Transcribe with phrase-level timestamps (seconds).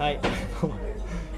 [0.00, 0.20] はい。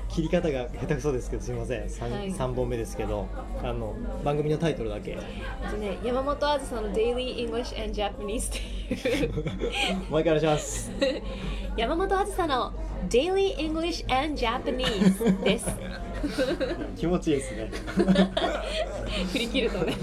[0.09, 1.83] 切り方が下手くそですけどすみません。
[1.87, 2.31] 3,、はい。
[2.31, 3.27] 三本目ですけど
[3.61, 5.17] あの番組のタイトルだけ。
[5.17, 9.33] ね山本あずさの Daily English and Japanese っていう。
[10.11, 10.93] もう一回お願いします。
[11.77, 12.73] 山本あずさの
[13.09, 15.67] Daily English and Japanese です。
[16.97, 17.71] 気持ちいいですね。
[19.33, 19.97] 振り切るとね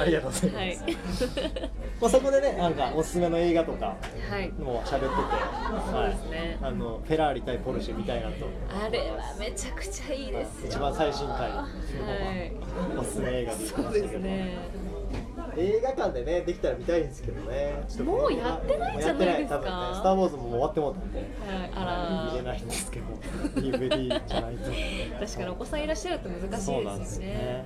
[0.00, 1.46] ありがとうございます、はい。
[2.00, 3.96] まあ、そこでねなんかおすすめの映画とか
[4.30, 4.50] はい。
[4.52, 5.12] も喋ってて、
[5.96, 8.46] はい、あのフェラーリ対ポルシェみたいなのと。
[8.84, 10.66] あれはめちゃくちゃいいですよ。
[10.66, 12.52] 一番最新回はい。
[12.98, 14.58] おすすめ映画でそうですね。
[15.56, 17.84] 映画館でねできたら見たいんですけどね。
[17.88, 19.58] ちょっともうやってないんじゃないですか？
[19.58, 21.28] 多分ねスター・ウォーズも終わってもうたんではい。
[21.74, 21.84] あ
[22.26, 23.06] ら見れないんですけど。
[23.60, 24.70] DVD じゃないと。
[25.20, 26.60] 確かにお子さんいらっしゃると難しいでで
[27.04, 27.64] すよね。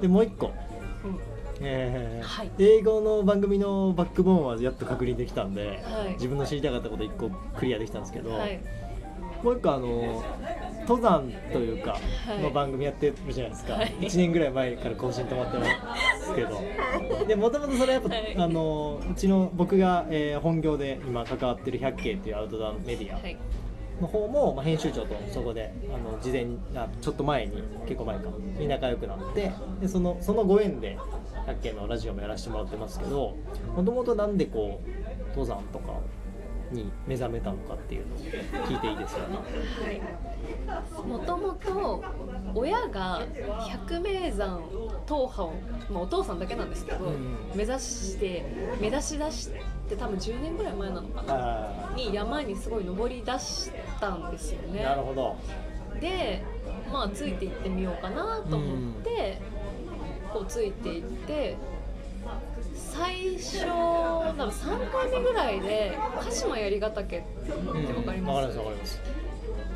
[0.00, 0.46] でもう一個。
[0.46, 0.69] うん
[1.60, 2.26] えー。
[2.26, 2.50] はい。
[2.58, 6.12] 英語の番組のバックボーンはやっと確認できたんで、はい。
[6.14, 8.60] 自分の知りたかったこと1個クリアできたんですけど、はい。
[9.42, 10.22] もう一個あの
[10.82, 11.92] 登山というか
[12.26, 12.42] はい。
[12.42, 13.94] の番組やってるじゃないですか、はい。
[14.00, 15.64] 1年ぐらい前から更新止まってま
[16.22, 17.26] すけど。
[17.26, 18.34] でもともとそれやっぱ、はい。
[18.36, 23.36] あのうちの僕が、えー本業で今関わってる百景っていうアウトドアメディアはい
[24.00, 28.24] の方も、まあ、編集長とそこであの事前にあちょっと前に結構前か
[28.58, 30.98] に仲良くなってでそのそのご縁で
[31.46, 33.36] 百景のラジオもやらせてもらってますけど
[33.76, 35.92] もともとなんでこう登山とか
[36.72, 39.22] に目覚めたのかっていうのを聞いていいですか？
[41.02, 42.04] もともと
[42.54, 43.22] 親が
[43.68, 44.60] 百名山
[45.06, 45.54] 踏破を、
[45.90, 48.44] まあ、お父さんだけなんですけど、うん目指して
[48.80, 49.48] 目指し出し
[49.88, 51.34] て多分10年ぐらい前なのかな？
[51.90, 54.82] あに山にすごい登り出したんですよーね。
[54.82, 55.36] なるほど。
[56.00, 56.42] で
[56.90, 59.40] まあついていってみようかなと思って、
[60.32, 61.56] こうついていって
[62.74, 69.00] 最初多分3回目ぐらいで鹿島槍ヶ岳ってわかります、わかりますわかります。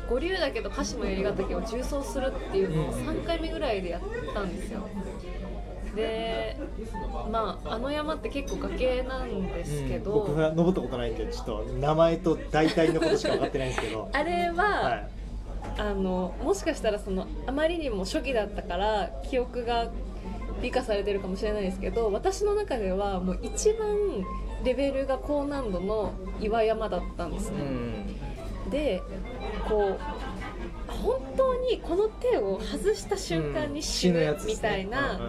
[0.09, 4.01] 五竜岳と鹿島槍ヶ岳を縦走するっていうのをうん3回目ぐらいでやっ
[4.33, 4.87] たんですよ。
[5.95, 6.44] で
[7.31, 14.09] まああの山って結構崖なんですけど、うん僕が登ったことないんでちょっと名前と大体のことしか分かってないんですけど。
[14.13, 15.09] あれは、はい。
[15.77, 19.91] あのもしかしたらそのあまりにも初期だったから記憶が
[20.61, 23.95] 美化されてるかもしれないですけど私の中ではもう一番
[24.63, 27.59] レベルが高難度の岩山だったんですね、
[28.69, 29.01] で
[29.67, 35.19] こう本当にこの手を外した瞬間に死ぬみたいな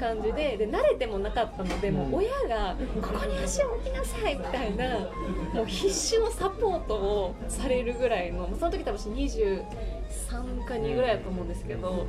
[0.00, 4.98] 感じでで慣れてもなかったのでもう親が「ここに足を置きなさい」みたいな
[5.52, 12.06] もう必死のサポートをされるぐらいのその時多分私23か2ぐらいだと思うんですけど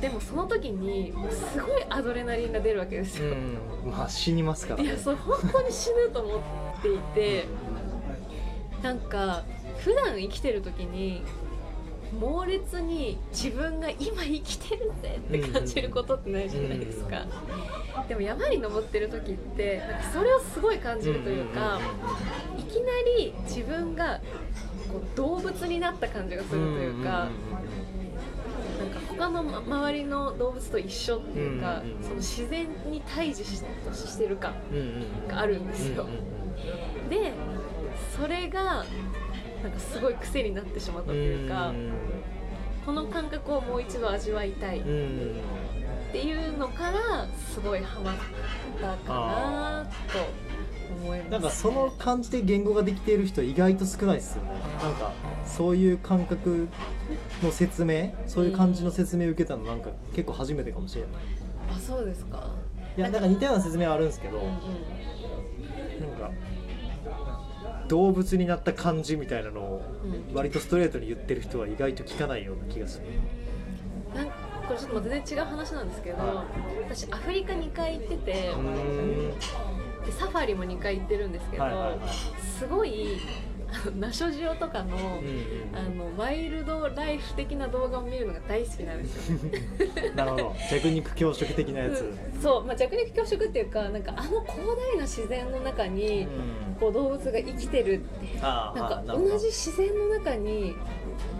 [0.00, 3.30] でもその時にもうすごいアドレナリンが出るわけですよ。
[3.30, 3.58] うん。
[3.90, 7.44] まあ死にますからいやそれ本当に死ぬと思っていて
[8.82, 9.44] なんか
[9.78, 11.22] 普段生きてる時に
[12.20, 17.24] 猛烈に自分が今生きてるぜって感じることってないじゃないですか、
[18.06, 21.80] でも山に登ってる時ってなんかそれをすごい感じるというか、
[22.58, 22.86] いきな
[23.18, 24.20] り自分が
[24.92, 34.54] こう動物になった感じがするというか、なんか他のま周りの動物と一緒っていうか、その自然に対峙ししてる感
[35.28, 36.06] があるんですよ、
[37.08, 37.32] で
[38.16, 38.84] それが
[39.62, 41.72] なんかすごい癖になってしまったというか、
[42.84, 44.88] この感覚をもう一度味わいたいって
[46.22, 48.16] いうのからすごいハマっ
[48.80, 50.18] たかなと
[51.00, 51.30] 思います。
[51.30, 54.50] なんかその感じで言語ができている人意外と少ないですよね。
[54.82, 55.12] なんか
[55.46, 56.68] そういう感覚
[57.42, 61.10] の説明そういう感じの説明を受けたのなんか結構初めてかもしれない。
[61.76, 62.50] あそうですか。
[62.96, 64.52] いやなんか似たような説明はあるんですけどうんうん
[67.88, 73.06] 動物になった感じみたいなのをうん割とストレートに言ってる人は意外と聞かないような気がする。
[74.14, 74.32] なんか
[74.66, 76.44] これちょっと全然違う話なんですけどは
[76.88, 81.64] 私アフリカ2回行っててでサファリも2回行ってるんですけど、
[82.58, 83.18] すごい
[83.98, 89.38] ナショジオとかの,、うんあのワイルドライフ的な動画を見るのが大好きなんですよ。
[89.40, 90.54] う んなるほど。
[90.70, 92.02] 弱肉強食的なやつ、
[92.34, 92.40] うん。
[92.40, 94.56] そう、まあ、弱肉強食っていうかなんかあの広
[94.92, 96.26] 大な自然の中に
[96.78, 100.74] こう動物が生きてるってあなんか同じ自然の中に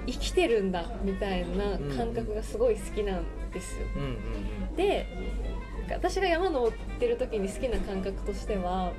[0.06, 3.86] 生きてるんだみたいな感覚がすごい好きなんですよ。
[4.76, 5.06] で
[5.90, 8.92] 私が山登ってる時に好きな感覚としては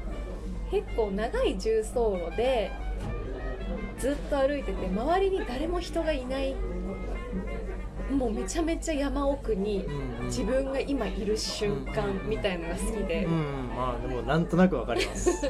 [0.69, 2.72] 結構長い重走路で
[4.04, 6.54] ずっと歩いてて周りに誰も人がいない。
[8.12, 10.26] もうめちゃめちゃ山奥にうんうん。
[10.26, 13.24] 自分が今いる瞬間みたいのが好きで。
[13.24, 15.32] うんまあでもなんとなくわかります。
[15.40, 15.48] そ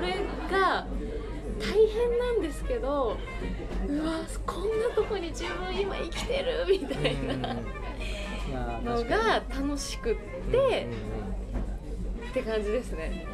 [0.00, 0.16] れ
[0.50, 0.86] が
[1.60, 3.18] 体変なんですけど
[3.88, 4.12] うわ
[4.46, 7.56] こんなとこに自分今生きてるみたいな
[8.82, 10.16] のが楽しくっ
[10.50, 10.86] て
[12.30, 13.26] って感じですね。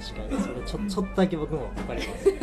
[0.00, 2.34] 確かにそれちょちょっとだけ僕も分かります。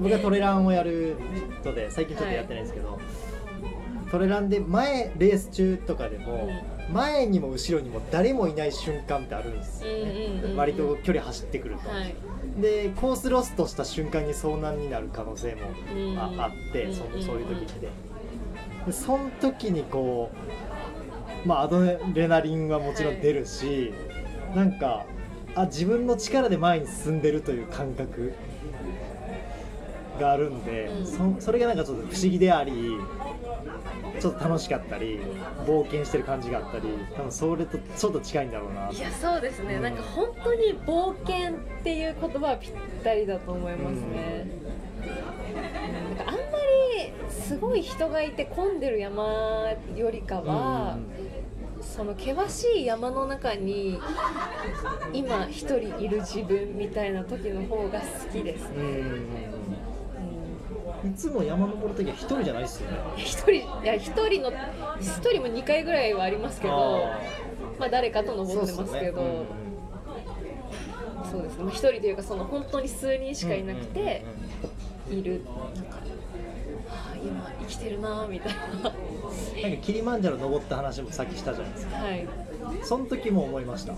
[0.00, 1.16] 僕はトレランをやる
[1.64, 6.48] ので最近ちょっとやってないんですけど、はい、トレランで前レース中とかでも、
[6.90, 12.14] 前にも後ろにも誰もいない瞬間ってあるんですよね、割と距離走ってくると、はい、
[12.60, 17.88] でコースロストした瞬間に遭難になる可能性もあ,、あってそそういう時って。
[18.86, 20.30] でその時にこ
[21.44, 21.84] うまあアド
[22.14, 23.92] レナリンはもちろん出るし、
[24.48, 25.04] はい、なんか
[25.54, 28.34] あ自分の力で前に進んでるという感覚
[30.20, 32.96] があるんで、うん、そそれがなんかちょっと不思議であり
[34.20, 35.18] ちょっと楽しかったり
[35.66, 38.90] 冒険してる感じがあったり多分それとちょっと近いんだろうな。
[38.90, 44.46] いやそうですね、うん、なんか本当に冒険っていう言葉はぴったりだと思いますね、
[45.00, 45.02] う
[45.52, 46.40] ん、なんかあんま
[46.98, 51.39] りすごい人がいて混んでる山よりかは、うん、
[51.80, 53.98] その険しい山の中に
[55.12, 58.76] 今一人いる自分みたいな時の方が好きですね、
[61.04, 61.10] うん。
[61.10, 62.98] いつも山登る時は一人じゃないですよね。
[63.16, 64.52] 一人いや一人の
[65.00, 67.10] 一人も2回ぐらいはありますけど
[67.78, 69.46] まあ誰かと登ってますけど。
[71.30, 71.64] そうですね。
[71.70, 74.24] 一、人というかその本当に数人しかいなくて、
[75.08, 75.44] いる
[75.74, 76.19] なんか、はあ、
[77.22, 78.60] 今生きてるなみたいな。
[78.62, 78.92] なんか
[79.82, 81.96] キリマンジャロ登った話もさっきしたじゃないですか。
[81.96, 82.28] はい。
[82.82, 83.94] その時も思いました？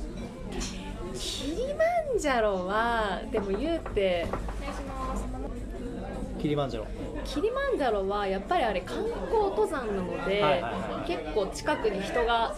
[1.15, 1.85] キリマ
[2.15, 4.27] ンジャロはでも言うて
[6.41, 6.87] キリマンジャロ。
[7.25, 12.57] キリマンジャロはやっぱりあれ観光登山なので、はいはいはい、結構近くに人が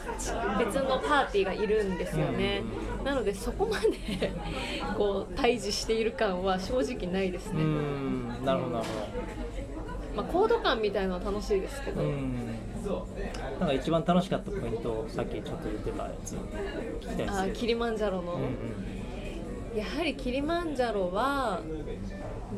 [0.59, 2.63] 別のパーティーがいるんですよね、
[3.01, 4.33] うん、なのでそこまで
[4.97, 7.63] こう対峙している感は正直ないですね。
[8.43, 8.95] なるほどなるほ
[9.74, 9.74] ど
[10.17, 12.03] まあ、コード感みたいのは楽しいですけど。
[13.59, 21.63] なんか一番楽しかったポイントさっきちょっと言ってたやつ聞きたいですあキリマンジャロの、うんうん、やはりキリマンジャロは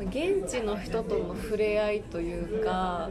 [0.09, 3.09] 現地の人との触れ合いというか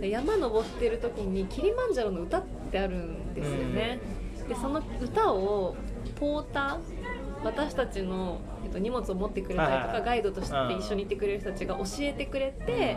[0.00, 2.42] 山登ってる時にキリマンジャロの歌っ
[2.72, 4.00] てあるんですよね、
[4.48, 5.76] でその歌を
[6.18, 12.96] ポーター私たちの、えっと、荷物を持ってくれたりとかガイドとして一緒に行ってくれる人たちが教えてくれて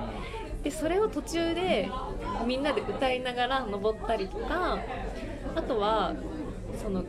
[0.66, 1.88] でそれを途中で
[2.48, 4.80] みんなで歌いながら登ったりとか
[5.56, 6.16] あとは
[6.82, 7.04] その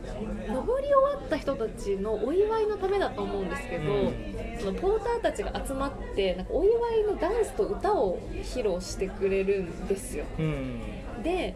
[0.47, 10.25] 登り終わった人たちのお祝いのためだと思うんですけど、うん、そのポーターたちが集まってなんかお祝いのダンスと歌を披露してくれるんですよ。
[10.37, 11.55] うん、で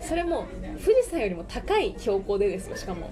[0.00, 3.10] それも富士山よりも高い標高でですよしかも。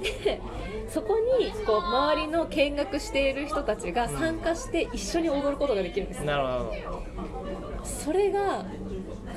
[0.00, 0.40] で
[0.88, 6.72] そこにこう周りの見学している人たちが参加して一緒に踊ることができるんです、なるほど
[7.84, 8.64] それが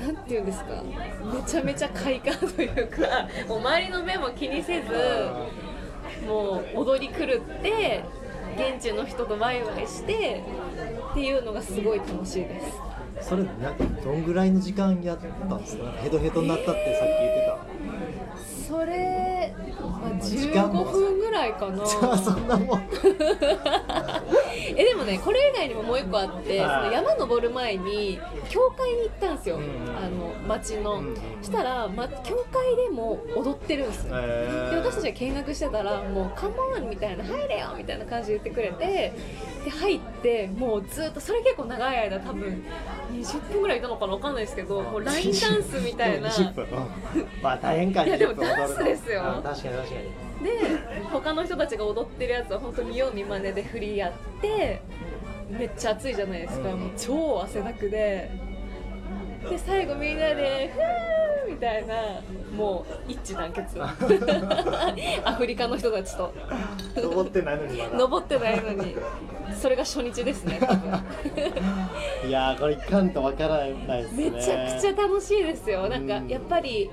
[0.00, 0.82] 何て言うんですか
[1.34, 4.88] めちゃめちゃ快感というかもう周りの目も気にせず
[6.26, 7.26] もう踊り狂っ
[7.62, 8.04] て
[8.56, 10.42] 現地の人とワイワイして
[11.10, 13.28] っていうのがすごい楽しいです。
[13.28, 13.72] それな
[14.04, 15.90] どんぐらいの時間やったんですか？
[16.02, 17.58] ヘドヘドになったってさっき言ってた、
[18.68, 21.86] それ、まあ、15分ぐらいかな。
[21.86, 22.88] そんなもん。
[24.76, 28.18] えでもねこれ以外にももう一個あって、その山登る前に
[28.48, 29.62] 教会に行ったんですよ、うん、
[29.96, 39.12] あの町の、うん、したら、ま、教会でも踊ってるんですよ、で私たちが見学してたらもう「カモン!」みたいな「入れよ!」みたいな感じで言ってくれて
[39.64, 42.64] で入ってもうずっとそれ結構長い間多分
[43.12, 46.30] 20分ぐらいいたのかな分かんないですけどもうラインダンスみたいな
[47.44, 49.20] まあ大変かいやでもダンスですよ。
[49.44, 50.24] 確かに確かに。
[50.44, 54.82] で他の人たちが踊ってるやつは本当見よう見まねで振りやって
[55.50, 58.30] めっちゃ暑いじゃないですか、うん、もう超汗だくで。
[59.48, 60.72] で最後みんなで
[61.44, 61.94] 「ふー!」みたいな
[62.56, 63.76] もう一致団結。
[65.22, 66.32] アフリカの人たちと。
[66.96, 68.96] 登ってないのに登ってないのに。
[69.60, 70.58] それが初日ですね
[72.26, 74.30] いやこれいかんとわからないですね。
[74.30, 75.88] めちゃくちゃ楽しいですよ。
[75.88, 76.90] なんかやっぱり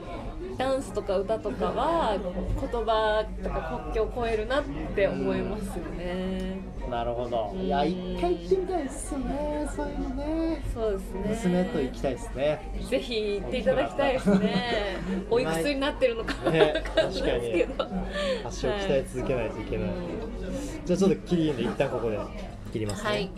[0.58, 4.64] ダンスとか歌とかは言葉とか国境を超えるなっ
[4.96, 6.62] て思いますよね。
[6.90, 7.56] なるほど。
[7.56, 9.70] いや一回行ってみたいですよね。
[9.76, 10.64] そういうのね。
[10.74, 11.22] そうですね。
[11.30, 12.88] 娘と行きたいですね。
[12.90, 14.98] ぜひ行っていただきたいですね。
[15.30, 17.88] おいくつになってるのかわかんないですけど。
[18.46, 19.90] 足を鍛え続けないといけない。
[20.86, 22.20] じゃあちょっと切りんで一旦ここで
[22.74, 23.10] 切りますね。
[23.10, 23.30] はい